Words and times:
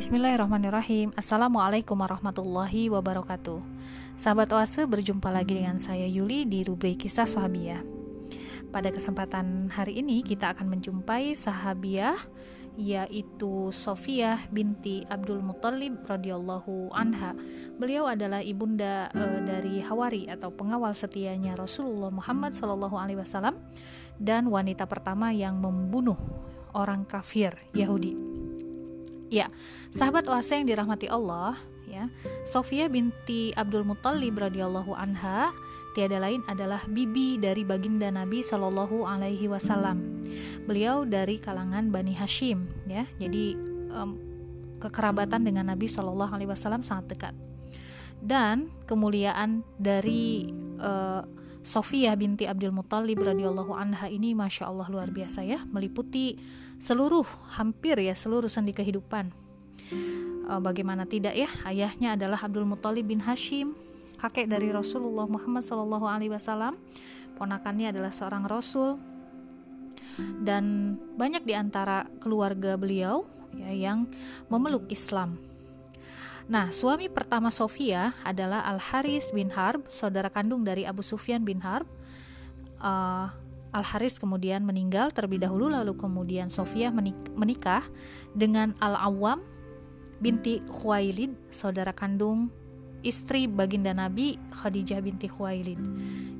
Bismillahirrahmanirrahim 0.00 1.12
Assalamualaikum 1.12 1.92
warahmatullahi 1.92 2.88
wabarakatuh 2.88 3.60
Sahabat 4.16 4.48
Oase 4.56 4.88
berjumpa 4.88 5.28
lagi 5.28 5.60
dengan 5.60 5.76
saya 5.76 6.08
Yuli 6.08 6.48
di 6.48 6.64
rubrik 6.64 7.04
kisah 7.04 7.28
sahabiah 7.28 7.84
Pada 8.72 8.88
kesempatan 8.88 9.68
hari 9.68 10.00
ini 10.00 10.24
kita 10.24 10.56
akan 10.56 10.72
menjumpai 10.72 11.36
sahabiah 11.36 12.16
yaitu 12.80 13.68
Sofiyah 13.76 14.48
binti 14.48 15.04
Abdul 15.04 15.44
Muttalib 15.44 16.00
radhiyallahu 16.08 16.96
anha. 16.96 17.36
Beliau 17.76 18.08
adalah 18.08 18.40
ibunda 18.40 19.12
e, 19.12 19.42
dari 19.44 19.84
Hawari 19.84 20.30
atau 20.32 20.48
pengawal 20.54 20.96
setianya 20.96 21.58
Rasulullah 21.60 22.08
Muhammad 22.08 22.56
Shallallahu 22.56 22.96
alaihi 22.96 23.20
wasallam 23.20 23.58
dan 24.16 24.48
wanita 24.48 24.88
pertama 24.88 25.28
yang 25.34 25.60
membunuh 25.60 26.16
orang 26.72 27.04
kafir 27.04 27.52
Yahudi. 27.76 28.29
Ya, 29.30 29.46
sahabat 29.94 30.26
oase 30.26 30.58
yang 30.58 30.66
dirahmati 30.66 31.06
Allah, 31.06 31.54
ya. 31.86 32.10
Sofia 32.42 32.90
binti 32.90 33.54
Abdul 33.54 33.86
Muthalib 33.86 34.34
radhiyallahu 34.42 34.90
anha 34.98 35.54
tiada 35.94 36.18
lain 36.18 36.42
adalah 36.50 36.82
bibi 36.90 37.38
dari 37.38 37.62
baginda 37.62 38.10
Nabi 38.10 38.42
Shallallahu 38.42 39.06
alaihi 39.06 39.46
wasallam. 39.46 40.18
Beliau 40.66 41.06
dari 41.06 41.38
kalangan 41.38 41.94
Bani 41.94 42.18
Hashim, 42.18 42.66
ya. 42.90 43.06
Jadi 43.22 43.54
um, 43.94 44.18
kekerabatan 44.82 45.46
dengan 45.46 45.70
Nabi 45.70 45.86
Shallallahu 45.86 46.34
alaihi 46.34 46.50
wasallam 46.50 46.82
sangat 46.82 47.14
dekat. 47.14 47.34
Dan 48.18 48.74
kemuliaan 48.90 49.62
dari 49.78 50.50
uh, 50.82 51.22
Sofia 51.60 52.16
binti 52.16 52.48
Abdul 52.48 52.72
Muthalib 52.72 53.20
radhiyallahu 53.20 53.76
anha 53.76 54.08
ini 54.08 54.32
masya 54.32 54.72
Allah 54.72 54.88
luar 54.88 55.12
biasa 55.12 55.44
ya, 55.44 55.60
meliputi 55.68 56.40
seluruh 56.80 57.28
hampir 57.60 58.00
ya 58.00 58.16
seluruh 58.16 58.48
sendi 58.48 58.72
kehidupan. 58.72 59.28
E, 60.48 60.52
bagaimana 60.58 61.04
tidak 61.04 61.36
ya? 61.36 61.46
Ayahnya 61.68 62.16
adalah 62.16 62.40
Abdul 62.40 62.64
Muthalib 62.64 63.06
bin 63.06 63.20
Hashim, 63.20 63.76
kakek 64.16 64.48
dari 64.48 64.72
Rasulullah 64.72 65.28
Muhammad 65.28 65.62
Shallallahu 65.62 66.08
alaihi 66.08 66.32
wasallam. 66.32 66.80
Ponakannya 67.36 67.92
adalah 67.92 68.10
seorang 68.10 68.48
rasul. 68.48 68.96
Dan 70.20 70.96
banyak 71.16 71.46
di 71.46 71.54
antara 71.56 72.04
keluarga 72.20 72.76
beliau 72.76 73.24
ya 73.56 73.72
yang 73.72 74.10
memeluk 74.52 74.88
Islam. 74.92 75.40
Nah, 76.50 76.74
suami 76.74 77.06
pertama 77.06 77.48
Sofia 77.54 78.10
adalah 78.26 78.66
Al 78.66 78.82
Haris 78.82 79.30
bin 79.30 79.54
Harb, 79.54 79.86
saudara 79.86 80.26
kandung 80.28 80.66
dari 80.66 80.82
Abu 80.82 81.00
Sufyan 81.06 81.46
bin 81.46 81.62
Harb. 81.62 81.86
Uh, 82.82 83.30
Al-Haris 83.70 84.18
kemudian 84.18 84.66
meninggal 84.66 85.14
terlebih 85.14 85.38
dahulu 85.42 85.70
lalu 85.70 85.94
kemudian 85.94 86.50
Sofia 86.50 86.90
menikah 87.34 87.86
dengan 88.34 88.74
Al-Awwam 88.82 89.42
binti 90.18 90.60
Khuwailid, 90.68 91.32
saudara 91.48 91.94
kandung 91.94 92.50
istri 93.00 93.48
baginda 93.48 93.96
Nabi 93.96 94.36
Khadijah 94.52 95.00
binti 95.00 95.30
Khuwailid. 95.30 95.80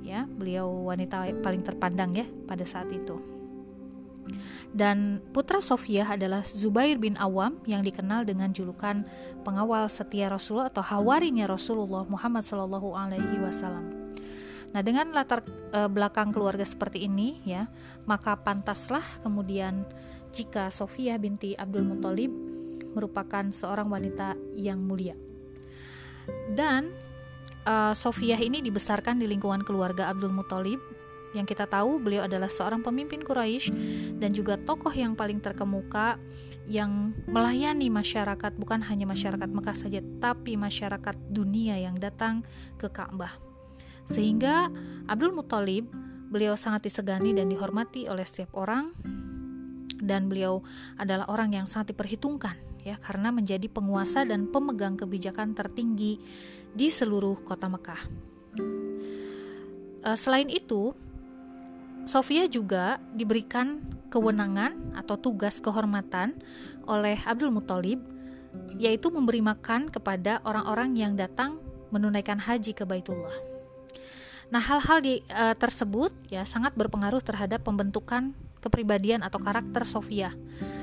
Ya, 0.04 0.26
beliau 0.26 0.90
wanita 0.90 1.30
paling 1.40 1.62
terpandang 1.64 2.12
ya 2.12 2.26
pada 2.44 2.66
saat 2.66 2.90
itu. 2.92 3.40
Dan 4.70 5.18
putra 5.34 5.58
Sofia 5.58 6.06
adalah 6.06 6.46
Zubair 6.46 6.94
bin 6.98 7.18
Awam 7.18 7.58
yang 7.66 7.82
dikenal 7.82 8.22
dengan 8.22 8.54
julukan 8.54 9.02
pengawal 9.42 9.90
setia 9.90 10.30
Rasulullah 10.30 10.70
atau 10.70 10.84
hawarinya 10.84 11.50
Rasulullah 11.50 12.06
Muhammad 12.06 12.46
Shallallahu 12.46 12.94
alaihi 12.94 13.42
wasallam. 13.42 13.99
Nah, 14.70 14.80
dengan 14.86 15.10
latar 15.10 15.42
e, 15.74 15.90
belakang 15.90 16.30
keluarga 16.30 16.62
seperti 16.62 17.10
ini 17.10 17.42
ya, 17.42 17.66
maka 18.06 18.38
pantaslah 18.38 19.02
kemudian 19.22 19.82
jika 20.30 20.70
Sofia 20.70 21.18
binti 21.18 21.58
Abdul 21.58 21.90
Muthalib 21.90 22.30
merupakan 22.94 23.50
seorang 23.50 23.90
wanita 23.90 24.38
yang 24.54 24.78
mulia. 24.82 25.18
Dan 26.54 26.94
e, 27.66 27.74
Sofia 27.98 28.38
ini 28.38 28.62
dibesarkan 28.62 29.18
di 29.18 29.26
lingkungan 29.26 29.66
keluarga 29.66 30.06
Abdul 30.06 30.30
Muthalib 30.30 30.78
yang 31.30 31.46
kita 31.46 31.66
tahu 31.66 32.02
beliau 32.02 32.26
adalah 32.26 32.50
seorang 32.50 32.82
pemimpin 32.82 33.22
Quraisy 33.22 33.70
dan 34.18 34.34
juga 34.34 34.58
tokoh 34.58 34.90
yang 34.90 35.14
paling 35.14 35.38
terkemuka 35.38 36.18
yang 36.66 37.14
melayani 37.30 37.86
masyarakat 37.86 38.54
bukan 38.58 38.82
hanya 38.86 39.06
masyarakat 39.06 39.46
Mekah 39.46 39.76
saja 39.78 40.02
tapi 40.18 40.58
masyarakat 40.58 41.14
dunia 41.30 41.78
yang 41.78 41.98
datang 41.98 42.42
ke 42.78 42.90
Ka'bah. 42.90 43.49
Sehingga 44.04 44.70
Abdul 45.06 45.34
Muthalib 45.34 45.90
beliau 46.30 46.54
sangat 46.54 46.86
disegani 46.86 47.34
dan 47.34 47.50
dihormati 47.50 48.06
oleh 48.06 48.22
setiap 48.22 48.54
orang 48.54 48.94
dan 50.00 50.30
beliau 50.30 50.64
adalah 50.96 51.28
orang 51.28 51.52
yang 51.52 51.66
sangat 51.68 51.92
diperhitungkan 51.92 52.56
ya 52.80 52.96
karena 52.96 53.28
menjadi 53.28 53.68
penguasa 53.68 54.24
dan 54.24 54.48
pemegang 54.48 54.96
kebijakan 54.96 55.52
tertinggi 55.52 56.16
di 56.72 56.88
seluruh 56.88 57.44
kota 57.44 57.68
Mekah. 57.68 58.02
Uh, 60.00 60.16
selain 60.16 60.48
itu, 60.48 60.96
Sofia 62.08 62.48
juga 62.48 62.96
diberikan 63.12 63.84
kewenangan 64.08 64.96
atau 64.96 65.20
tugas 65.20 65.60
kehormatan 65.60 66.40
oleh 66.88 67.20
Abdul 67.28 67.52
Muthalib 67.52 68.00
yaitu 68.80 69.12
memberi 69.12 69.44
makan 69.44 69.92
kepada 69.92 70.40
orang-orang 70.42 70.96
yang 70.96 71.12
datang 71.14 71.60
menunaikan 71.92 72.40
haji 72.40 72.72
ke 72.74 72.82
Baitullah. 72.88 73.49
Nah, 74.50 74.58
hal-hal 74.58 74.98
di 74.98 75.22
uh, 75.30 75.54
tersebut 75.54 76.10
ya 76.26 76.42
sangat 76.42 76.74
berpengaruh 76.74 77.22
terhadap 77.22 77.62
pembentukan 77.62 78.34
kepribadian 78.58 79.22
atau 79.22 79.38
karakter 79.38 79.86
Sofia. 79.86 80.34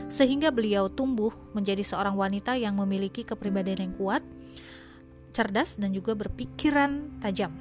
Sehingga 0.07 0.49
beliau 0.49 0.87
tumbuh 0.87 1.35
menjadi 1.51 1.83
seorang 1.83 2.15
wanita 2.15 2.55
yang 2.55 2.79
memiliki 2.79 3.27
kepribadian 3.27 3.91
yang 3.91 3.93
kuat, 3.99 4.23
cerdas 5.35 5.77
dan 5.77 5.93
juga 5.93 6.15
berpikiran 6.15 7.19
tajam. 7.21 7.53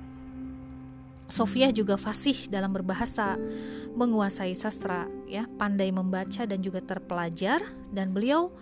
Sofia 1.27 1.75
juga 1.75 1.99
fasih 1.99 2.47
dalam 2.47 2.71
berbahasa, 2.71 3.34
menguasai 3.99 4.55
sastra, 4.55 5.11
ya, 5.27 5.50
pandai 5.59 5.91
membaca 5.91 6.47
dan 6.47 6.62
juga 6.62 6.78
terpelajar 6.78 7.59
dan 7.91 8.15
beliau 8.15 8.55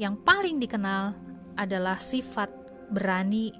yang 0.00 0.16
paling 0.16 0.56
dikenal 0.56 1.12
adalah 1.60 2.00
sifat 2.00 2.48
berani 2.88 3.52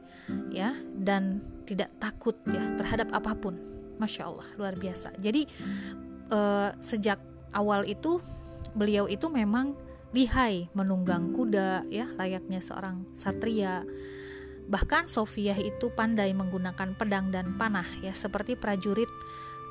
ya 0.52 0.72
dan 0.96 1.40
tidak 1.66 1.90
takut 1.98 2.38
ya 2.46 2.62
terhadap 2.78 3.10
apa 3.10 3.34
pun. 3.34 3.58
Masya 3.98 4.22
Allah 4.28 4.48
luar 4.54 4.74
biasa. 4.78 5.16
Jadi 5.18 5.48
uh, 6.30 6.70
sejak 6.78 7.18
awal 7.52 7.88
itu 7.88 8.20
beliau 8.76 9.08
itu 9.08 9.26
memang 9.32 9.72
lihai 10.12 10.68
menunggang 10.76 11.32
kuda 11.32 11.88
ya 11.88 12.06
layaknya 12.16 12.60
seorang 12.62 13.08
satria. 13.12 13.82
Bahkan 14.66 15.06
Sofia 15.06 15.54
itu 15.56 15.94
pandai 15.94 16.34
menggunakan 16.34 16.98
pedang 16.98 17.30
dan 17.30 17.54
panah 17.54 17.86
ya 18.02 18.10
seperti 18.10 18.58
prajurit 18.58 19.08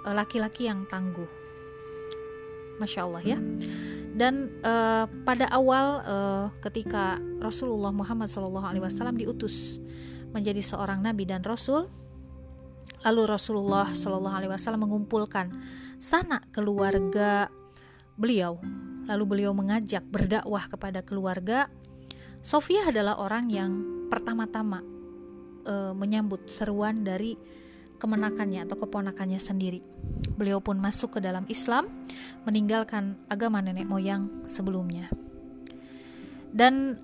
eh, 0.07 0.13
laki-laki 0.15 0.71
yang 0.71 0.87
tangguh. 0.87 1.27
Masya 2.79 3.07
Allah 3.07 3.23
ya. 3.23 3.39
Dan 4.15 4.47
uh, 4.63 5.03
pada 5.27 5.51
awal 5.51 5.99
ketika 6.63 7.19
Rasulullah 7.43 7.91
Muhammad 7.91 8.31
SAW 8.31 9.11
diutus 9.11 9.83
menjadi 10.35 10.59
seorang 10.59 10.99
nabi 10.99 11.23
dan 11.23 11.39
rasul. 11.47 11.87
Lalu 13.07 13.21
Rasulullah 13.31 13.95
Shallallahu 13.95 14.35
Alaihi 14.35 14.51
Wasallam 14.51 14.83
mengumpulkan 14.83 15.55
sanak 15.95 16.51
keluarga 16.51 17.47
beliau. 18.19 18.59
Lalu 19.07 19.23
beliau 19.23 19.55
mengajak 19.55 20.03
berdakwah 20.03 20.67
kepada 20.67 21.05
keluarga. 21.05 21.71
Sofia 22.43 22.89
adalah 22.89 23.17
orang 23.21 23.47
yang 23.49 23.71
pertama-tama 24.09 24.81
e, 25.65 25.93
menyambut 25.93 26.49
seruan 26.49 27.05
dari 27.05 27.37
kemenakannya 27.97 28.65
atau 28.65 28.77
keponakannya 28.81 29.37
sendiri. 29.37 29.81
Beliau 30.35 30.61
pun 30.61 30.77
masuk 30.77 31.17
ke 31.17 31.19
dalam 31.21 31.45
Islam, 31.49 31.89
meninggalkan 32.45 33.17
agama 33.29 33.61
nenek 33.61 33.85
moyang 33.85 34.45
sebelumnya. 34.45 35.09
Dan 36.49 36.97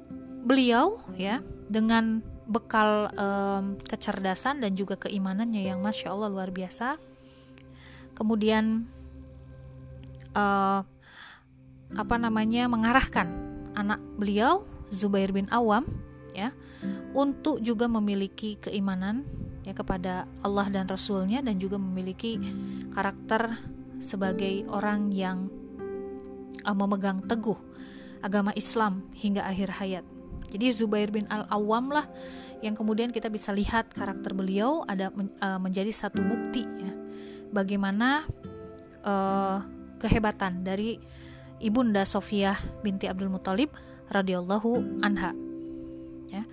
beliau 0.45 1.01
ya 1.17 1.45
dengan 1.69 2.25
bekal 2.51 3.07
um, 3.15 3.79
kecerdasan 3.79 4.59
dan 4.59 4.75
juga 4.75 4.99
keimanannya 4.99 5.63
yang 5.63 5.79
masya 5.79 6.11
Allah 6.11 6.27
luar 6.27 6.51
biasa. 6.51 6.99
Kemudian 8.11 8.85
uh, 10.35 10.83
apa 11.91 12.15
namanya 12.19 12.67
mengarahkan 12.67 13.27
anak 13.75 14.03
beliau 14.19 14.67
Zubair 14.91 15.31
bin 15.31 15.47
Awam 15.47 15.87
ya 16.35 16.51
untuk 17.15 17.63
juga 17.63 17.87
memiliki 17.87 18.59
keimanan 18.59 19.23
ya 19.63 19.71
kepada 19.71 20.27
Allah 20.43 20.67
dan 20.67 20.87
Rasulnya 20.87 21.39
dan 21.39 21.55
juga 21.55 21.79
memiliki 21.79 22.39
karakter 22.91 23.55
sebagai 24.01 24.67
orang 24.67 25.13
yang 25.13 25.47
uh, 26.67 26.75
memegang 26.75 27.23
teguh 27.23 27.57
agama 28.21 28.51
Islam 28.57 29.05
hingga 29.17 29.45
akhir 29.45 29.81
hayat. 29.81 30.05
Jadi 30.51 30.67
Zubair 30.75 31.09
bin 31.09 31.23
Al-Awwam 31.31 31.95
lah 31.95 32.05
yang 32.59 32.75
kemudian 32.75 33.09
kita 33.09 33.31
bisa 33.31 33.55
lihat 33.55 33.89
karakter 33.95 34.35
beliau 34.35 34.83
ada 34.85 35.09
uh, 35.15 35.57
menjadi 35.57 35.89
satu 35.89 36.21
bukti 36.21 36.61
ya 36.61 36.93
bagaimana 37.49 38.27
uh, 39.01 39.63
kehebatan 39.97 40.61
dari 40.61 41.01
ibunda 41.61 42.05
Sofiyah 42.05 42.57
binti 42.81 43.05
Abdul 43.05 43.29
Muthalib 43.29 43.69
radhiyallahu 44.09 45.01
anha. 45.05 45.31
ya. 46.31 46.43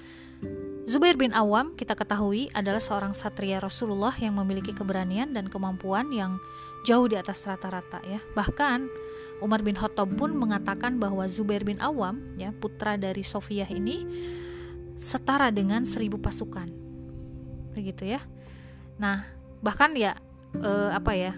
Zubair 0.89 1.21
bin 1.21 1.37
Awam 1.37 1.77
kita 1.77 1.93
ketahui 1.93 2.49
adalah 2.57 2.81
seorang 2.81 3.13
satria 3.13 3.61
Rasulullah 3.61 4.13
yang 4.17 4.41
memiliki 4.41 4.73
keberanian 4.73 5.37
dan 5.37 5.53
kemampuan 5.53 6.09
yang 6.09 6.41
jauh 6.89 7.05
di 7.05 7.17
atas 7.21 7.45
rata-rata 7.45 8.01
ya. 8.09 8.25
Bahkan 8.33 8.89
Umar 9.39 9.63
bin 9.63 9.79
Khattab 9.79 10.11
pun 10.19 10.35
mengatakan 10.35 10.99
bahwa 10.99 11.27
Zubair 11.31 11.63
bin 11.63 11.79
Awam 11.79 12.35
ya 12.35 12.51
putra 12.51 12.99
dari 12.99 13.23
Sofiyah 13.23 13.71
ini 13.71 14.03
setara 14.99 15.55
dengan 15.55 15.87
seribu 15.87 16.19
pasukan. 16.19 16.67
Begitu 17.79 18.19
ya. 18.19 18.21
Nah, 18.99 19.31
bahkan 19.63 19.95
ya 19.95 20.19
eh, 20.59 20.91
apa 20.91 21.15
ya? 21.15 21.33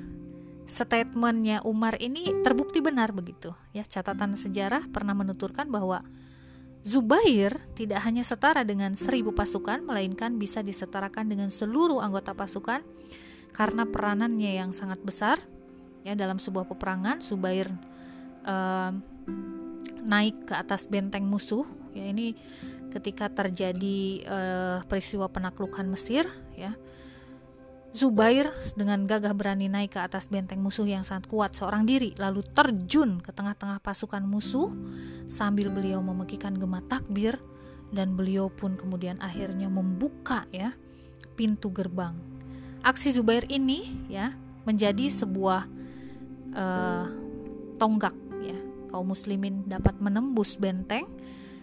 Statementnya 0.70 1.61
Umar 1.67 1.99
ini 1.99 2.31
terbukti 2.47 2.81
benar 2.81 3.12
begitu 3.12 3.52
ya. 3.76 3.85
Catatan 3.85 4.38
sejarah 4.38 4.88
pernah 4.88 5.12
menuturkan 5.12 5.69
bahwa 5.69 6.00
Zubair 6.81 7.61
tidak 7.76 8.00
hanya 8.08 8.25
setara 8.25 8.64
dengan 8.64 8.97
seribu 8.97 9.37
pasukan, 9.37 9.85
melainkan 9.85 10.41
bisa 10.41 10.64
disetarakan 10.64 11.29
dengan 11.29 11.52
seluruh 11.52 12.00
anggota 12.00 12.32
pasukan 12.32 12.81
karena 13.52 13.85
peranannya 13.85 14.56
yang 14.56 14.73
sangat 14.73 14.97
besar. 15.05 15.37
Ya 16.05 16.17
dalam 16.17 16.41
sebuah 16.41 16.64
peperangan, 16.64 17.20
Zubair 17.20 17.69
uh, 18.44 18.93
naik 20.05 20.49
ke 20.49 20.55
atas 20.56 20.88
benteng 20.88 21.29
musuh. 21.29 21.64
Ya 21.93 22.08
ini 22.08 22.35
ketika 22.91 23.31
terjadi 23.31 23.99
uh, 24.26 24.79
peristiwa 24.88 25.29
penaklukan 25.29 25.85
Mesir. 25.87 26.25
Ya 26.56 26.75
Zubair 27.91 28.55
dengan 28.79 29.02
gagah 29.02 29.35
berani 29.35 29.67
naik 29.67 29.99
ke 29.99 30.00
atas 30.00 30.31
benteng 30.31 30.62
musuh 30.62 30.87
yang 30.87 31.02
sangat 31.02 31.26
kuat 31.26 31.58
seorang 31.58 31.82
diri, 31.82 32.14
lalu 32.23 32.47
terjun 32.47 33.19
ke 33.19 33.35
tengah-tengah 33.35 33.82
pasukan 33.82 34.23
musuh 34.23 34.70
sambil 35.26 35.75
beliau 35.75 35.99
memekikan 35.99 36.55
gema 36.55 36.87
takbir 36.87 37.35
dan 37.91 38.14
beliau 38.14 38.47
pun 38.47 38.79
kemudian 38.79 39.19
akhirnya 39.19 39.67
membuka 39.67 40.47
ya 40.55 40.70
pintu 41.35 41.75
gerbang. 41.75 42.14
Aksi 42.87 43.11
Zubair 43.11 43.43
ini 43.50 44.06
ya 44.06 44.38
menjadi 44.62 45.11
sebuah 45.11 45.67
uh, 46.55 47.06
tonggak 47.81 48.14
ya 48.41 48.58
kaum 48.91 49.11
muslimin 49.11 49.64
dapat 49.67 49.97
menembus 50.02 50.56
benteng 50.58 51.06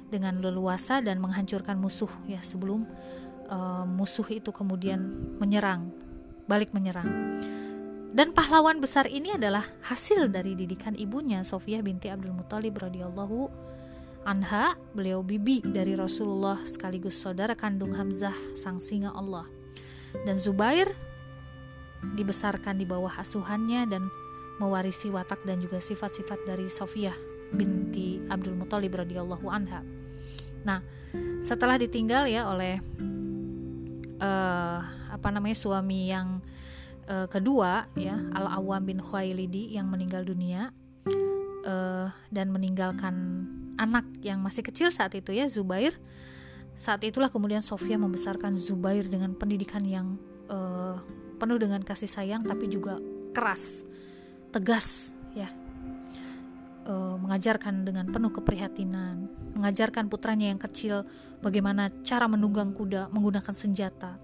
dengan 0.07 0.39
leluasa 0.39 1.03
dan 1.03 1.19
menghancurkan 1.19 1.75
musuh 1.75 2.09
ya 2.25 2.39
sebelum 2.39 2.87
uh, 3.51 3.83
musuh 3.83 4.27
itu 4.31 4.49
kemudian 4.55 4.99
menyerang 5.39 5.91
balik 6.47 6.71
menyerang. 6.71 7.05
Dan 8.17 8.33
pahlawan 8.33 8.81
besar 8.81 9.05
ini 9.05 9.35
adalah 9.35 9.67
hasil 9.85 10.31
dari 10.31 10.57
didikan 10.57 10.95
ibunya 10.97 11.43
Sofiyah 11.43 11.83
binti 11.85 12.09
Abdul 12.09 12.33
Muthalib 12.33 12.79
radhiyallahu 12.79 13.51
anha, 14.25 14.73
beliau 14.95 15.21
bibi 15.21 15.61
dari 15.61 15.93
Rasulullah 15.93 16.63
sekaligus 16.65 17.19
saudara 17.19 17.53
kandung 17.53 17.93
Hamzah 17.93 18.33
sang 18.57 18.81
singa 18.81 19.13
Allah. 19.13 19.45
Dan 20.25 20.39
Zubair 20.39 20.89
dibesarkan 22.15 22.79
di 22.79 22.87
bawah 22.87 23.11
asuhannya 23.21 23.85
dan 23.85 24.07
mewarisi 24.57 25.09
watak 25.13 25.45
dan 25.45 25.61
juga 25.61 25.77
sifat-sifat 25.77 26.45
dari 26.45 26.67
Sofiyah 26.69 27.15
binti 27.53 28.19
Abdul 28.27 28.59
Muthalib 28.59 28.97
radhiyallahu 28.97 29.47
anha. 29.47 29.81
Nah, 30.67 30.83
setelah 31.39 31.79
ditinggal 31.79 32.27
ya 32.27 32.49
oleh 32.49 32.81
uh, 34.19 34.79
apa 35.13 35.27
namanya 35.31 35.55
suami 35.55 36.11
yang 36.11 36.43
uh, 37.07 37.27
kedua 37.31 37.87
ya 37.95 38.19
Al 38.35 38.59
Awam 38.59 38.83
bin 38.83 38.99
Khuwailidi 38.99 39.73
yang 39.77 39.87
meninggal 39.87 40.27
dunia 40.27 40.73
uh, 41.63 42.07
dan 42.29 42.51
meninggalkan 42.51 43.47
anak 43.77 44.05
yang 44.25 44.41
masih 44.41 44.65
kecil 44.65 44.89
saat 44.89 45.13
itu 45.15 45.31
ya 45.31 45.45
Zubair 45.47 45.95
saat 46.77 47.01
itulah 47.05 47.33
kemudian 47.33 47.61
Sofia 47.61 47.97
membesarkan 47.97 48.53
Zubair 48.53 49.05
dengan 49.09 49.33
pendidikan 49.33 49.81
yang 49.81 50.17
uh, 50.49 51.01
penuh 51.37 51.57
dengan 51.57 51.81
kasih 51.81 52.09
sayang 52.09 52.45
tapi 52.45 52.69
juga 52.69 53.01
keras 53.33 53.85
tegas 54.57 55.13
ya 55.37 55.53
uh, 56.89 57.15
mengajarkan 57.21 57.85
dengan 57.85 58.09
penuh 58.09 58.33
keprihatinan 58.33 59.29
mengajarkan 59.53 60.09
putranya 60.09 60.49
yang 60.49 60.57
kecil 60.57 61.05
bagaimana 61.45 61.93
cara 62.01 62.25
menunggang 62.25 62.73
kuda 62.73 63.13
menggunakan 63.13 63.53
senjata 63.53 64.17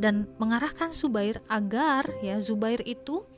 dan 0.00 0.30
mengarahkan 0.40 0.94
Zubair 0.96 1.44
agar 1.52 2.08
ya 2.24 2.40
Zubair 2.40 2.80
itu 2.88 3.28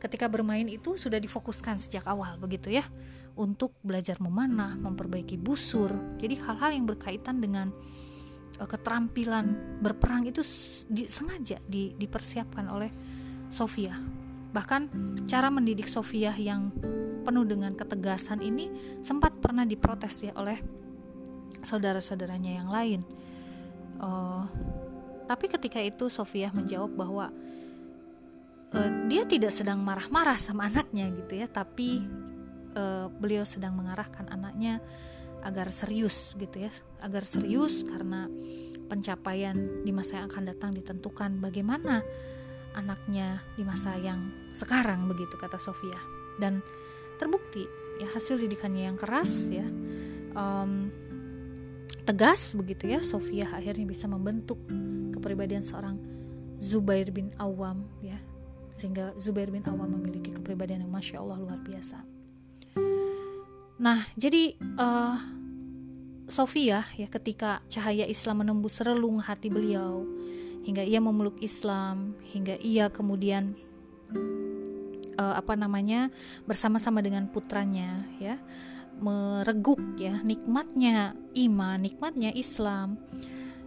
ketika 0.00 0.30
bermain 0.32 0.68
itu 0.72 0.96
sudah 0.96 1.20
difokuskan 1.20 1.76
sejak 1.76 2.08
awal 2.08 2.40
begitu 2.40 2.72
ya 2.72 2.86
untuk 3.34 3.74
belajar 3.82 4.22
memanah, 4.22 4.78
memperbaiki 4.78 5.34
busur. 5.38 5.90
Jadi 6.22 6.38
hal-hal 6.38 6.70
yang 6.74 6.86
berkaitan 6.86 7.42
dengan 7.42 7.74
uh, 8.62 8.68
keterampilan 8.68 9.78
berperang 9.82 10.26
itu 10.30 10.40
di, 10.86 11.10
sengaja 11.10 11.58
di, 11.66 11.94
dipersiapkan 11.98 12.66
oleh 12.70 12.90
Sofia. 13.50 14.23
Bahkan 14.54 14.82
cara 15.26 15.50
mendidik 15.50 15.90
Sofia 15.90 16.30
yang 16.38 16.70
penuh 17.26 17.42
dengan 17.42 17.74
ketegasan 17.74 18.38
ini 18.38 18.70
sempat 19.02 19.34
pernah 19.42 19.66
diprotes 19.66 20.22
ya 20.22 20.32
oleh 20.38 20.62
saudara-saudaranya 21.58 22.62
yang 22.62 22.68
lain. 22.70 23.00
Uh, 23.98 24.46
tapi 25.24 25.50
ketika 25.50 25.80
itu 25.80 26.06
Sofia 26.12 26.52
menjawab 26.54 26.92
bahwa 26.94 27.26
uh, 28.76 28.90
dia 29.10 29.24
tidak 29.26 29.50
sedang 29.50 29.80
marah-marah 29.80 30.36
sama 30.36 30.68
anaknya 30.70 31.08
gitu 31.10 31.40
ya, 31.40 31.48
tapi 31.48 32.04
uh, 32.76 33.08
beliau 33.10 33.42
sedang 33.42 33.74
mengarahkan 33.74 34.28
anaknya 34.28 34.78
agar 35.42 35.72
serius 35.72 36.36
gitu 36.36 36.62
ya, 36.62 36.70
agar 37.00 37.24
serius 37.24 37.82
karena 37.82 38.28
pencapaian 38.84 39.56
di 39.82 39.90
masa 39.90 40.20
yang 40.20 40.28
akan 40.28 40.44
datang 40.52 40.70
ditentukan 40.76 41.40
bagaimana 41.40 42.04
anaknya 42.74 43.40
di 43.54 43.62
masa 43.62 43.94
yang 43.96 44.50
sekarang 44.50 45.06
begitu 45.06 45.38
kata 45.38 45.56
Sofia. 45.56 45.96
Dan 46.36 46.60
terbukti 47.16 47.64
ya 48.02 48.10
hasil 48.10 48.42
didikannya 48.42 48.90
yang 48.90 48.98
keras 48.98 49.48
ya. 49.48 49.66
Um, 50.34 50.90
tegas 52.04 52.52
begitu 52.52 52.90
ya 52.90 53.00
Sofia 53.00 53.48
akhirnya 53.48 53.86
bisa 53.88 54.10
membentuk 54.10 54.60
kepribadian 55.14 55.62
seorang 55.62 55.96
Zubair 56.58 57.08
bin 57.14 57.30
Awam 57.38 57.86
ya. 58.02 58.18
Sehingga 58.74 59.14
Zubair 59.14 59.54
bin 59.54 59.62
Awam 59.64 59.94
memiliki 59.94 60.34
kepribadian 60.34 60.82
yang 60.82 60.92
masya 60.92 61.22
Allah 61.22 61.38
luar 61.38 61.62
biasa. 61.62 62.02
Nah 63.78 64.02
jadi 64.18 64.58
uh, 64.78 65.16
Sofia 66.24 66.88
ya 66.96 67.06
ketika 67.06 67.60
cahaya 67.68 68.08
Islam 68.08 68.42
menembus 68.42 68.80
relung 68.80 69.20
hati 69.20 69.52
beliau 69.52 70.08
hingga 70.64 70.82
ia 70.82 70.98
memeluk 70.98 71.38
Islam 71.44 72.16
hingga 72.32 72.56
ia 72.58 72.88
kemudian 72.88 73.52
uh, 75.20 75.34
apa 75.36 75.54
namanya 75.54 76.08
bersama-sama 76.48 77.04
dengan 77.04 77.28
putranya 77.28 78.08
ya 78.18 78.40
mereguk 78.98 79.80
ya 80.00 80.24
nikmatnya 80.24 81.14
iman 81.36 81.78
nikmatnya 81.78 82.32
Islam. 82.32 82.96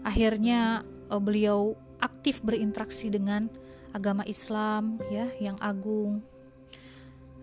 Akhirnya 0.01 0.81
uh, 1.13 1.21
beliau 1.21 1.77
aktif 2.01 2.41
berinteraksi 2.41 3.13
dengan 3.13 3.49
agama 3.93 4.25
Islam 4.25 5.01
ya 5.09 5.29
yang 5.41 5.57
agung 5.61 6.21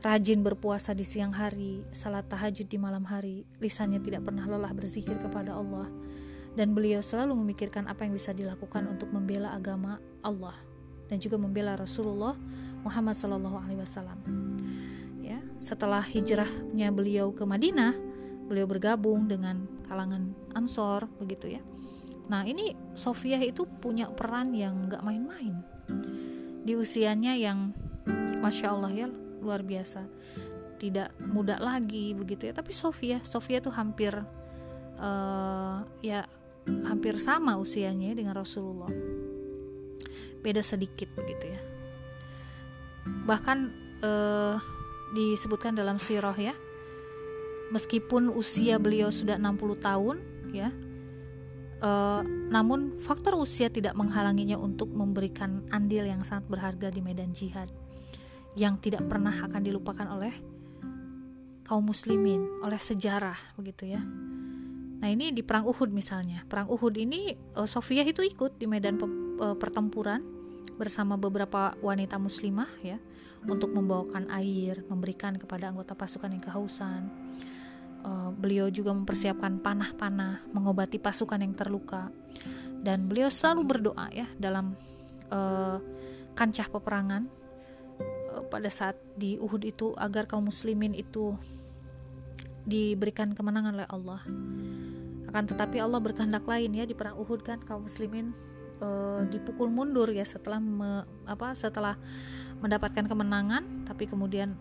rajin 0.04 0.44
berpuasa 0.44 0.92
di 0.92 1.00
siang 1.00 1.32
hari, 1.32 1.80
salat 1.88 2.28
tahajud 2.28 2.68
di 2.68 2.76
malam 2.76 3.08
hari, 3.08 3.48
lisannya 3.56 4.04
tidak 4.04 4.28
pernah 4.28 4.44
lelah 4.44 4.68
berzikir 4.76 5.16
kepada 5.16 5.56
Allah, 5.56 5.88
dan 6.54 6.74
beliau 6.74 7.02
selalu 7.02 7.34
memikirkan 7.34 7.90
apa 7.90 8.06
yang 8.06 8.14
bisa 8.14 8.30
dilakukan 8.30 8.86
untuk 8.86 9.10
membela 9.10 9.54
agama 9.54 9.98
Allah 10.22 10.54
dan 11.10 11.18
juga 11.18 11.36
membela 11.38 11.74
Rasulullah 11.74 12.38
Muhammad 12.86 13.14
Sallallahu 13.18 13.58
Alaihi 13.58 13.80
Wasallam. 13.82 14.18
Ya, 15.20 15.40
setelah 15.58 16.04
hijrahnya 16.04 16.94
beliau 16.94 17.34
ke 17.34 17.42
Madinah, 17.42 17.96
beliau 18.46 18.68
bergabung 18.68 19.26
dengan 19.26 19.66
kalangan 19.88 20.32
Ansor, 20.54 21.10
begitu 21.18 21.58
ya. 21.58 21.62
Nah 22.30 22.46
ini 22.46 22.72
Sofia 22.96 23.36
itu 23.42 23.66
punya 23.66 24.08
peran 24.08 24.54
yang 24.56 24.88
gak 24.88 25.04
main-main 25.04 25.74
di 26.64 26.72
usianya 26.72 27.36
yang 27.36 27.76
masya 28.40 28.72
Allah 28.72 28.92
ya 28.92 29.08
luar 29.44 29.60
biasa 29.60 30.08
tidak 30.80 31.12
muda 31.20 31.60
lagi 31.60 32.16
begitu 32.16 32.48
ya 32.48 32.56
tapi 32.56 32.72
Sofia 32.72 33.20
Sofia 33.20 33.60
tuh 33.60 33.76
hampir 33.76 34.16
uh, 34.96 35.78
ya 36.00 36.24
hampir 36.66 37.16
sama 37.20 37.56
usianya 37.60 38.16
dengan 38.16 38.36
Rasulullah 38.36 38.90
beda 40.44 40.60
sedikit 40.60 41.08
begitu 41.16 41.52
ya 41.52 41.60
bahkan 43.28 43.72
uh, 44.04 44.56
disebutkan 45.12 45.76
dalam 45.76 46.00
sirah 46.00 46.36
ya 46.36 46.54
meskipun 47.72 48.32
usia 48.32 48.76
beliau 48.76 49.08
sudah 49.08 49.36
60 49.40 49.80
tahun 49.80 50.16
ya 50.52 50.70
Uh, 51.84 52.24
namun 52.48 52.96
faktor 52.96 53.36
usia 53.36 53.68
tidak 53.68 53.92
menghalanginya 53.92 54.56
untuk 54.56 54.88
memberikan 54.88 55.68
andil 55.68 56.08
yang 56.08 56.24
sangat 56.24 56.48
berharga 56.48 56.88
di 56.88 57.04
medan 57.04 57.36
jihad 57.36 57.68
yang 58.56 58.80
tidak 58.80 59.04
pernah 59.04 59.34
akan 59.44 59.60
dilupakan 59.60 60.06
oleh 60.08 60.32
kaum 61.66 61.84
muslimin, 61.84 62.40
oleh 62.64 62.80
sejarah 62.80 63.36
begitu 63.60 63.92
ya. 63.98 64.00
Nah 65.04 65.12
ini 65.12 65.36
di 65.36 65.44
perang 65.44 65.68
Uhud 65.68 65.92
misalnya, 65.92 66.48
perang 66.48 66.64
Uhud 66.64 66.96
ini 66.96 67.36
uh, 67.60 67.68
Sofia 67.68 68.00
itu 68.08 68.24
ikut 68.24 68.56
di 68.56 68.64
medan 68.64 68.96
pe 68.96 69.04
uh, 69.04 69.52
pertempuran 69.52 70.24
bersama 70.80 71.20
beberapa 71.20 71.76
wanita 71.84 72.16
muslimah 72.16 72.72
ya 72.80 72.96
untuk 73.44 73.76
membawakan 73.76 74.32
air, 74.32 74.80
memberikan 74.88 75.36
kepada 75.36 75.68
anggota 75.68 75.92
pasukan 75.92 76.32
yang 76.32 76.40
kehausan. 76.40 77.12
Uh, 78.00 78.32
beliau 78.32 78.72
juga 78.72 78.96
mempersiapkan 78.96 79.60
panah-panah, 79.60 80.48
mengobati 80.56 80.96
pasukan 80.96 81.36
yang 81.36 81.52
terluka, 81.52 82.08
dan 82.80 83.04
beliau 83.04 83.28
selalu 83.28 83.60
berdoa 83.76 84.08
ya 84.08 84.24
dalam 84.40 84.72
kancah 86.38 86.70
peperangan 86.70 87.26
pada 88.46 88.70
saat 88.70 88.94
di 89.18 89.34
Uhud 89.34 89.66
itu 89.66 89.90
agar 89.98 90.30
kaum 90.30 90.46
muslimin 90.46 90.94
itu 90.94 91.34
diberikan 92.62 93.34
kemenangan 93.34 93.74
oleh 93.74 93.88
Allah. 93.90 94.22
Akan 95.34 95.50
tetapi 95.50 95.82
Allah 95.82 95.98
berkehendak 95.98 96.46
lain 96.46 96.70
ya 96.78 96.86
di 96.86 96.94
perang 96.94 97.18
Uhud 97.18 97.42
kan 97.42 97.58
kaum 97.58 97.90
muslimin 97.90 98.30
uh, 98.78 99.26
dipukul 99.26 99.66
mundur 99.66 100.06
ya 100.14 100.22
setelah 100.22 100.62
me, 100.62 101.02
apa 101.26 101.58
setelah 101.58 101.98
mendapatkan 102.62 103.02
kemenangan. 103.02 103.82
Tapi 103.82 104.06
kemudian 104.06 104.54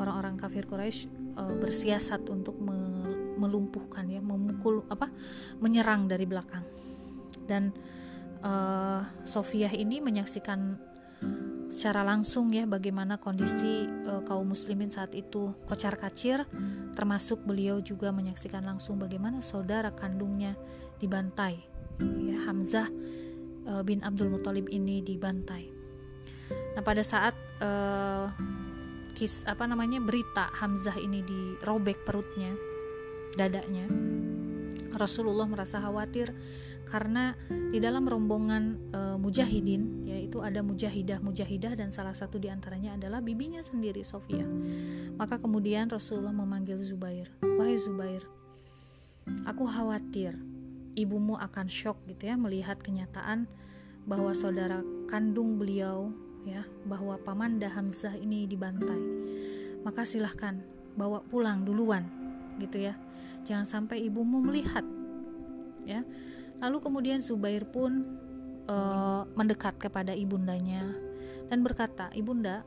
orang-orang 0.00 0.40
uh, 0.40 0.48
kafir 0.48 0.64
Quraisy 0.64 1.12
uh, 1.36 1.52
bersiasat 1.60 2.24
untuk 2.32 2.56
me, 2.56 3.04
melumpuhkan 3.36 4.08
ya 4.08 4.24
memukul 4.24 4.88
apa 4.88 5.12
menyerang 5.60 6.08
dari 6.08 6.24
belakang. 6.24 6.64
Dan 7.44 7.76
uh, 8.40 9.04
Sofiah 9.28 9.76
ini 9.76 10.00
menyaksikan 10.00 10.80
secara 11.74 12.06
langsung 12.06 12.54
ya 12.54 12.70
bagaimana 12.70 13.18
kondisi 13.18 13.90
uh, 14.06 14.22
kaum 14.22 14.54
muslimin 14.54 14.86
saat 14.86 15.10
itu 15.18 15.50
kocar 15.66 15.98
kacir. 15.98 16.46
Termasuk 16.94 17.42
beliau 17.42 17.82
juga 17.82 18.14
menyaksikan 18.14 18.62
langsung 18.62 19.02
bagaimana 19.02 19.42
saudara 19.42 19.90
kandungnya 19.90 20.54
dibantai. 21.02 21.58
Ya 21.98 22.38
Hamzah 22.46 22.86
uh, 23.66 23.82
bin 23.82 24.06
Abdul 24.06 24.30
Muthalib 24.30 24.70
ini 24.70 25.02
dibantai. 25.02 25.74
Nah, 26.78 26.82
pada 26.86 27.02
saat 27.02 27.34
uh, 27.58 28.30
kis 29.18 29.42
apa 29.46 29.66
namanya 29.66 29.98
berita 29.98 30.50
Hamzah 30.54 30.98
ini 30.98 31.26
dirobek 31.26 32.06
perutnya, 32.06 32.54
dadanya, 33.34 33.86
Rasulullah 34.94 35.46
merasa 35.46 35.82
khawatir 35.82 36.32
karena 36.84 37.34
di 37.48 37.80
dalam 37.80 38.04
rombongan 38.06 38.92
uh, 38.92 39.16
mujahidin 39.16 40.06
yaitu 40.06 40.44
ada 40.44 40.60
mujahidah 40.60 41.18
mujahidah 41.24 41.74
dan 41.74 41.88
salah 41.90 42.12
satu 42.12 42.36
di 42.38 42.52
antaranya 42.52 42.94
adalah 42.94 43.18
bibinya 43.24 43.60
sendiri 43.64 44.06
Sofia. 44.06 44.46
Maka 45.18 45.40
kemudian 45.40 45.90
Rasulullah 45.90 46.34
memanggil 46.34 46.78
Zubair, 46.84 47.30
wahai 47.40 47.78
Zubair, 47.80 48.22
aku 49.48 49.64
khawatir 49.66 50.36
ibumu 50.94 51.34
akan 51.38 51.66
shock 51.66 51.98
gitu 52.06 52.30
ya 52.30 52.38
melihat 52.38 52.78
kenyataan 52.78 53.50
bahwa 54.06 54.30
saudara 54.36 54.84
kandung 55.10 55.58
beliau 55.58 56.12
ya 56.44 56.62
bahwa 56.84 57.16
Pamanda 57.18 57.72
Hamzah 57.72 58.14
ini 58.20 58.44
dibantai. 58.44 59.00
Maka 59.84 60.04
silahkan 60.08 60.64
bawa 60.96 61.20
pulang 61.26 61.66
duluan 61.66 62.23
gitu 62.58 62.90
ya. 62.90 62.94
Jangan 63.44 63.66
sampai 63.66 64.04
ibumu 64.06 64.40
melihat 64.40 64.84
ya. 65.84 66.02
Lalu 66.62 66.76
kemudian 66.80 67.20
Zubair 67.20 67.68
pun 67.68 68.04
uh, 68.68 69.28
mendekat 69.36 69.76
kepada 69.76 70.16
ibundanya 70.16 70.96
dan 71.50 71.60
berkata 71.60 72.08
ibunda 72.16 72.64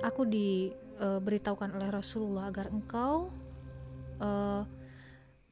aku 0.00 0.24
diberitahukan 0.24 1.70
uh, 1.72 1.76
oleh 1.76 1.88
Rasulullah 1.92 2.48
agar 2.48 2.72
engkau 2.72 3.28
uh, 4.22 4.62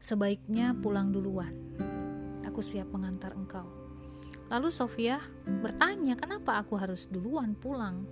sebaiknya 0.00 0.72
pulang 0.78 1.12
duluan. 1.12 1.52
Aku 2.48 2.64
siap 2.64 2.88
mengantar 2.90 3.36
engkau. 3.36 3.68
Lalu 4.50 4.74
Sofia 4.74 5.22
bertanya, 5.46 6.18
"Kenapa 6.18 6.58
aku 6.58 6.74
harus 6.74 7.06
duluan 7.06 7.54
pulang?" 7.54 8.02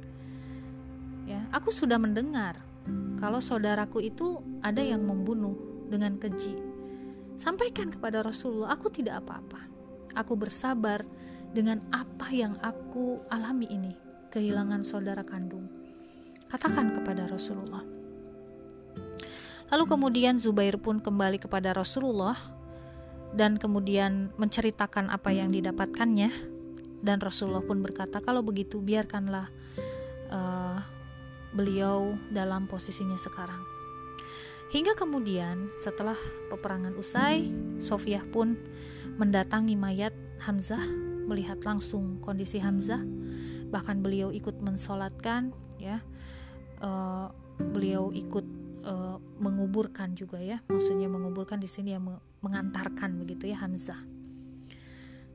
Ya, 1.26 1.44
aku 1.50 1.74
sudah 1.74 1.98
mendengar 1.98 2.67
kalau 3.18 3.42
saudaraku 3.42 4.04
itu 4.04 4.38
ada 4.62 4.78
yang 4.78 5.02
membunuh 5.02 5.54
dengan 5.90 6.14
keji. 6.20 6.54
Sampaikan 7.38 7.90
kepada 7.90 8.22
Rasulullah, 8.22 8.74
aku 8.74 8.90
tidak 8.90 9.24
apa-apa. 9.24 9.66
Aku 10.18 10.34
bersabar 10.34 11.02
dengan 11.54 11.82
apa 11.94 12.30
yang 12.34 12.58
aku 12.60 13.22
alami 13.30 13.66
ini, 13.70 13.94
kehilangan 14.30 14.82
saudara 14.82 15.22
kandung. 15.22 15.64
Katakan 16.50 16.94
kepada 16.94 17.28
Rasulullah. 17.28 17.82
Lalu 19.68 19.84
kemudian 19.84 20.40
Zubair 20.40 20.80
pun 20.80 20.98
kembali 20.98 21.36
kepada 21.38 21.76
Rasulullah 21.76 22.36
dan 23.36 23.60
kemudian 23.60 24.32
menceritakan 24.40 25.12
apa 25.12 25.28
yang 25.28 25.52
didapatkannya 25.52 26.32
dan 27.04 27.16
Rasulullah 27.20 27.62
pun 27.62 27.84
berkata 27.84 28.24
kalau 28.24 28.40
begitu 28.40 28.80
biarkanlah 28.80 29.52
uh, 30.32 30.80
beliau 31.52 32.16
dalam 32.28 32.68
posisinya 32.68 33.16
sekarang. 33.16 33.78
Hingga 34.68 35.00
kemudian 35.00 35.72
setelah 35.72 36.16
peperangan 36.52 36.92
usai 37.00 37.48
Sofiah 37.80 38.20
pun 38.20 38.52
mendatangi 39.16 39.80
mayat 39.80 40.12
Hamzah 40.44 40.84
melihat 41.24 41.64
langsung 41.64 42.20
kondisi 42.20 42.60
Hamzah. 42.60 43.00
Bahkan 43.72 44.04
beliau 44.04 44.28
ikut 44.28 44.60
mensolatkan 44.60 45.56
ya. 45.80 46.04
Uh, 46.78 47.32
beliau 47.58 48.12
ikut 48.12 48.44
uh, 48.84 49.16
menguburkan 49.40 50.12
juga 50.12 50.36
ya. 50.36 50.60
Maksudnya 50.68 51.08
menguburkan 51.08 51.56
di 51.56 51.66
sini 51.66 51.96
ya 51.96 52.00
mengantarkan 52.44 53.16
begitu 53.16 53.48
ya 53.48 53.64
Hamzah. 53.64 54.04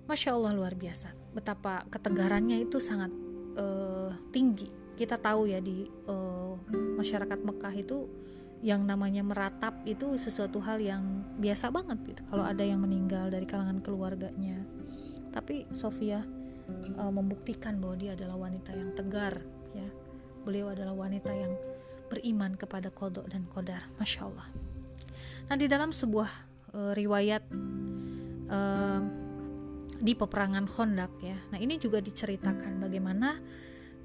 Masya 0.05 0.37
Allah 0.37 0.53
luar 0.53 0.77
biasa. 0.77 1.09
Betapa 1.33 1.89
ketegarannya 1.89 2.69
itu 2.69 2.77
sangat 2.77 3.09
uh, 3.57 4.13
tinggi 4.29 4.82
kita 4.93 5.17
tahu 5.17 5.49
ya 5.49 5.59
di 5.59 5.89
uh, 6.09 6.55
masyarakat 6.97 7.39
Mekah 7.41 7.73
itu 7.75 8.05
yang 8.63 8.87
namanya 8.87 9.25
meratap 9.27 9.83
itu 9.83 10.15
sesuatu 10.15 10.63
hal 10.63 10.79
yang 10.79 11.03
biasa 11.35 11.67
banget 11.67 11.99
gitu 12.07 12.21
kalau 12.31 12.47
ada 12.47 12.63
yang 12.63 12.79
meninggal 12.79 13.27
dari 13.27 13.43
kalangan 13.43 13.83
keluarganya. 13.83 14.63
Tapi 15.33 15.67
Sofia 15.73 16.23
uh, 16.95 17.11
membuktikan 17.11 17.81
bahwa 17.81 17.95
dia 17.99 18.15
adalah 18.15 18.37
wanita 18.37 18.71
yang 18.71 18.93
tegar 18.95 19.41
ya. 19.75 19.89
Beliau 20.47 20.71
adalah 20.71 20.95
wanita 20.95 21.31
yang 21.33 21.53
beriman 22.07 22.55
kepada 22.55 22.93
kodok 22.93 23.27
dan 23.27 23.49
kodar 23.49 23.89
Masya 23.97 24.21
Allah. 24.29 24.47
Nah 25.49 25.55
di 25.59 25.67
dalam 25.67 25.91
sebuah 25.91 26.29
uh, 26.77 26.93
riwayat 26.93 27.43
uh, 28.47 29.01
di 30.03 30.13
peperangan 30.19 30.67
Khandaq 30.67 31.11
ya. 31.23 31.37
Nah, 31.55 31.59
ini 31.63 31.79
juga 31.79 32.03
diceritakan 32.03 32.83
bagaimana 32.83 33.39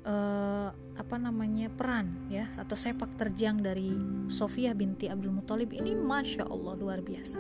uh, 0.09 0.69
apa 0.73 1.17
namanya 1.21 1.69
peran 1.69 2.27
ya 2.33 2.49
atau 2.57 2.75
sepak 2.75 3.15
terjang 3.21 3.61
dari 3.61 3.95
Sofia 4.33 4.73
binti 4.73 5.07
Abdul 5.07 5.37
Muthalib 5.37 5.71
ini 5.77 5.93
masya 5.95 6.49
Allah 6.49 6.75
luar 6.75 7.05
biasa. 7.05 7.39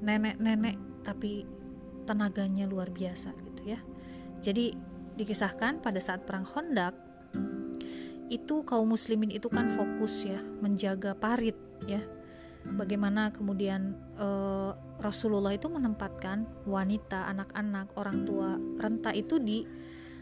Nenek-nenek 0.00 1.04
tapi 1.04 1.44
tenaganya 2.06 2.64
luar 2.70 2.88
biasa 2.88 3.34
gitu 3.50 3.74
ya. 3.76 3.80
Jadi 4.40 4.72
dikisahkan 5.18 5.84
pada 5.84 6.00
saat 6.00 6.24
perang 6.24 6.48
Khandaq 6.48 6.94
itu 8.30 8.62
kaum 8.62 8.94
muslimin 8.94 9.34
itu 9.34 9.50
kan 9.50 9.68
fokus 9.74 10.22
ya 10.22 10.38
menjaga 10.62 11.18
parit 11.18 11.58
ya 11.90 11.98
bagaimana 12.64 13.34
kemudian 13.34 13.96
uh, 14.20 14.72
Rasulullah 15.00 15.56
itu 15.56 15.72
menempatkan 15.72 16.44
wanita, 16.68 17.24
anak-anak, 17.32 17.96
orang 17.96 18.28
tua 18.28 18.60
renta 18.76 19.10
itu 19.16 19.40
di 19.40 19.64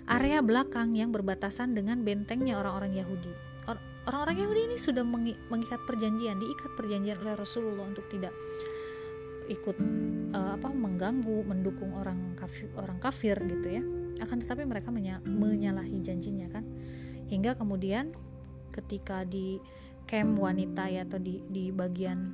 area 0.09 0.41
belakang 0.41 0.97
yang 0.97 1.13
berbatasan 1.13 1.77
dengan 1.77 2.01
bentengnya 2.01 2.57
orang-orang 2.57 2.97
Yahudi. 2.97 3.33
Orang-orang 4.09 4.41
Yahudi 4.41 4.61
ini 4.73 4.77
sudah 4.81 5.05
mengikat 5.05 5.85
perjanjian, 5.85 6.41
diikat 6.41 6.73
perjanjian 6.81 7.21
oleh 7.21 7.37
Rasulullah 7.37 7.85
untuk 7.85 8.09
tidak 8.09 8.33
ikut 9.53 9.77
uh, 10.33 10.57
apa 10.57 10.73
mengganggu, 10.73 11.45
mendukung 11.45 11.93
orang 11.93 12.33
kafir, 12.33 12.73
orang 12.81 12.97
kafir 12.97 13.37
gitu 13.37 13.69
ya. 13.69 13.85
Akan 14.25 14.41
tetapi 14.41 14.65
mereka 14.65 14.89
menyalahi 15.29 16.01
janjinya 16.01 16.49
kan. 16.49 16.65
Hingga 17.29 17.61
kemudian 17.61 18.17
ketika 18.73 19.29
di 19.29 19.61
camp 20.09 20.41
wanita 20.41 20.89
ya 20.89 21.05
atau 21.05 21.21
di 21.21 21.45
di 21.45 21.69
bagian 21.69 22.33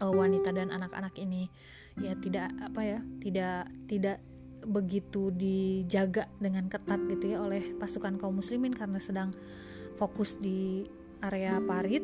uh, 0.00 0.08
wanita 0.08 0.56
dan 0.56 0.72
anak-anak 0.72 1.12
ini 1.20 1.52
ya 2.00 2.16
tidak 2.16 2.48
apa 2.64 2.80
ya 2.80 2.98
tidak 3.20 3.68
tidak 3.84 4.18
begitu 4.66 5.30
dijaga 5.30 6.26
dengan 6.42 6.66
ketat 6.66 6.98
gitu 7.06 7.34
ya 7.34 7.38
oleh 7.42 7.76
pasukan 7.78 8.18
kaum 8.18 8.42
muslimin 8.42 8.74
karena 8.74 8.98
sedang 8.98 9.30
fokus 9.98 10.38
di 10.38 10.86
area 11.22 11.58
parit 11.62 12.02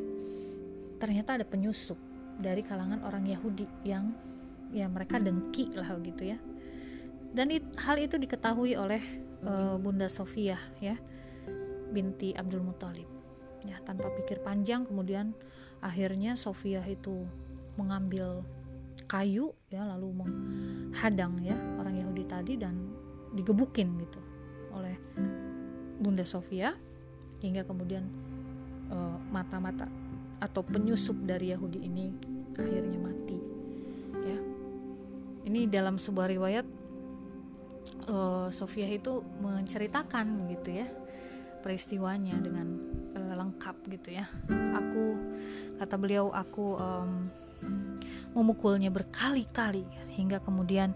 ternyata 0.99 1.39
ada 1.39 1.47
penyusup 1.47 1.99
dari 2.39 2.63
kalangan 2.67 3.03
orang 3.07 3.27
Yahudi 3.31 3.67
yang 3.87 4.11
ya 4.75 4.91
mereka 4.91 5.23
dengki 5.23 5.71
lah 5.79 5.95
gitu 6.03 6.35
ya. 6.35 6.39
Dan 7.35 7.51
it, 7.51 7.67
hal 7.83 7.99
itu 7.99 8.15
diketahui 8.19 8.79
oleh 8.79 9.03
uh, 9.43 9.79
Bunda 9.79 10.07
Sofia 10.11 10.59
ya 10.79 10.99
binti 11.95 12.35
Abdul 12.35 12.63
Muthalib. 12.63 13.07
Ya 13.67 13.79
tanpa 13.83 14.11
pikir 14.19 14.43
panjang 14.43 14.87
kemudian 14.87 15.35
akhirnya 15.79 16.35
Sofia 16.35 16.83
itu 16.87 17.27
mengambil 17.79 18.43
kayu 19.05 19.53
ya 19.69 19.85
lalu 19.85 20.25
menghadang 20.25 21.39
ya 21.45 21.57
orang 21.79 22.01
Yahudi 22.01 22.25
tadi 22.25 22.55
dan 22.57 22.75
digebukin 23.35 23.99
gitu 24.01 24.21
oleh 24.75 24.95
Bunda 25.99 26.27
Sofia 26.27 26.75
hingga 27.43 27.63
kemudian 27.67 28.05
eh, 28.89 29.17
mata-mata 29.31 29.87
uh, 29.87 29.93
atau 30.43 30.61
penyusup 30.61 31.17
dari 31.25 31.55
Yahudi 31.55 31.81
ini 31.87 32.11
akhirnya 32.55 32.99
mati 33.01 33.39
ya. 34.25 34.39
Ini 35.45 35.61
dalam 35.69 35.97
sebuah 36.01 36.29
riwayat 36.29 36.67
uh, 38.09 38.49
Sofia 38.53 38.89
itu 38.89 39.25
menceritakan 39.41 40.45
begitu 40.45 40.85
ya 40.85 40.87
peristiwanya 41.65 42.37
dengan 42.45 42.67
uh, 43.17 43.35
lengkap 43.41 43.77
gitu 43.89 44.21
ya. 44.21 44.29
Aku 44.77 45.17
kata 45.81 45.97
beliau 45.97 46.29
aku 46.29 46.77
um, 46.77 47.33
memukulnya 48.35 48.91
berkali-kali 48.91 49.87
hingga 50.19 50.43
kemudian 50.43 50.93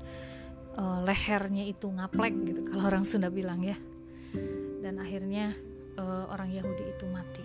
uh, 0.75 1.01
lehernya 1.07 1.67
itu 1.67 1.87
ngaplek 1.91 2.35
gitu 2.45 2.61
kalau 2.67 2.91
orang 2.91 3.07
Sunda 3.07 3.31
bilang 3.31 3.63
ya. 3.63 3.79
Dan 4.83 4.99
akhirnya 4.99 5.55
uh, 5.99 6.31
orang 6.31 6.51
Yahudi 6.51 6.85
itu 6.95 7.07
mati. 7.11 7.45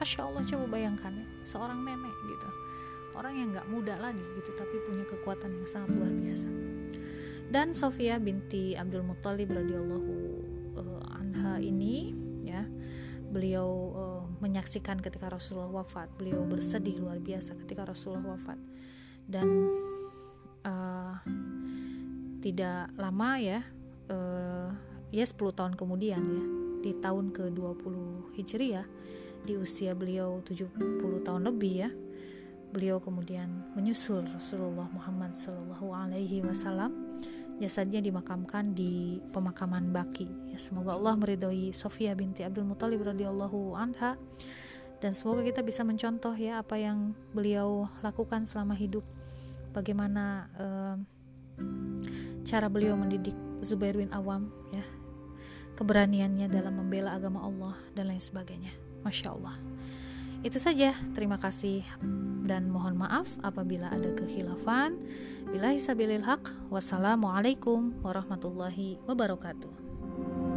Masya 0.00 0.26
Allah 0.26 0.42
coba 0.44 0.64
bayangkan 0.68 1.12
ya 1.16 1.26
seorang 1.48 1.80
nenek 1.80 2.16
gitu. 2.28 2.48
Orang 3.14 3.38
yang 3.38 3.54
nggak 3.54 3.68
muda 3.70 3.94
lagi 3.96 4.24
gitu 4.40 4.50
tapi 4.58 4.76
punya 4.82 5.06
kekuatan 5.06 5.54
yang 5.54 5.68
sangat 5.68 5.90
luar 5.94 6.12
biasa. 6.12 6.48
Dan 7.48 7.70
Sofia 7.70 8.18
binti 8.18 8.74
Abdul 8.74 9.06
Muthalib 9.06 9.54
radhiyallahu 9.54 10.14
uh, 10.74 11.16
anha 11.16 11.62
ini 11.62 12.10
ya 12.42 12.66
beliau 13.30 13.68
uh, 13.94 14.24
menyaksikan 14.42 14.98
ketika 14.98 15.30
Rasulullah 15.30 15.82
wafat 15.82 16.10
beliau 16.18 16.42
bersedih 16.42 16.98
luar 16.98 17.22
biasa 17.22 17.54
ketika 17.62 17.86
Rasulullah 17.86 18.34
wafat 18.34 18.58
dan 19.28 19.46
uh, 20.64 21.16
tidak 22.44 22.92
lama 23.00 23.30
ya 23.40 23.60
uh, 24.12 24.68
ya 25.14 25.24
10 25.24 25.36
tahun 25.56 25.74
kemudian 25.78 26.20
ya 26.20 26.44
di 26.84 26.92
tahun 27.00 27.32
ke-20 27.32 27.94
Hijriah 28.36 28.84
di 29.44 29.56
usia 29.56 29.96
beliau 29.96 30.44
70 30.44 30.76
tahun 31.24 31.42
lebih 31.48 31.74
ya 31.88 31.90
beliau 32.74 32.98
kemudian 32.98 33.48
menyusul 33.78 34.26
Rasulullah 34.28 34.90
Muhammad 34.90 35.32
Shallallahu 35.32 35.94
Alaihi 35.94 36.42
Wasallam 36.42 37.14
jasadnya 37.62 38.02
dimakamkan 38.02 38.74
di 38.74 39.22
pemakaman 39.30 39.94
Baki. 39.94 40.50
Ya 40.50 40.58
semoga 40.58 40.98
Allah 40.98 41.14
meridhoi 41.14 41.70
Sofia 41.70 42.18
binti 42.18 42.42
Abdul 42.42 42.66
Muthalib 42.66 43.06
radhiyallahu 43.06 43.78
anha 43.78 44.18
dan 45.04 45.12
semoga 45.12 45.44
kita 45.44 45.60
bisa 45.60 45.84
mencontoh 45.84 46.32
ya 46.32 46.64
apa 46.64 46.80
yang 46.80 47.12
beliau 47.36 47.92
lakukan 48.00 48.48
selama 48.48 48.72
hidup. 48.72 49.04
Bagaimana 49.76 50.48
uh, 50.56 50.96
cara 52.48 52.72
beliau 52.72 52.96
mendidik 52.96 53.36
Zubair 53.60 54.00
bin 54.00 54.08
Awam 54.16 54.48
ya. 54.72 54.80
Keberaniannya 55.76 56.48
dalam 56.48 56.80
membela 56.80 57.12
agama 57.12 57.44
Allah 57.44 57.76
dan 57.92 58.08
lain 58.08 58.22
sebagainya. 58.22 58.72
Masya 59.04 59.36
Allah. 59.36 59.60
Itu 60.40 60.56
saja. 60.56 60.96
Terima 61.12 61.36
kasih 61.36 61.84
dan 62.48 62.72
mohon 62.72 62.96
maaf 62.96 63.28
apabila 63.44 63.92
ada 63.92 64.08
kekhilafan. 64.16 64.96
Bila 65.52 65.76
hisabilil 65.76 66.24
haq. 66.24 66.48
Wassalamualaikum 66.72 68.00
warahmatullahi 68.00 68.96
wabarakatuh 69.04 70.53